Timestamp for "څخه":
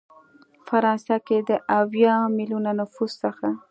3.23-3.47